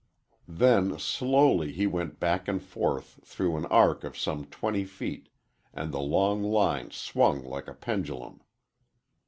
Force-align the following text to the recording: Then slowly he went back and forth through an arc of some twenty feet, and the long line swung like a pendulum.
Then 0.47 0.97
slowly 0.97 1.71
he 1.73 1.85
went 1.85 2.19
back 2.19 2.47
and 2.47 2.59
forth 2.59 3.19
through 3.23 3.55
an 3.55 3.67
arc 3.67 4.03
of 4.03 4.17
some 4.17 4.45
twenty 4.45 4.83
feet, 4.83 5.29
and 5.75 5.91
the 5.91 5.99
long 6.01 6.41
line 6.41 6.89
swung 6.89 7.43
like 7.45 7.67
a 7.67 7.75
pendulum. 7.75 8.41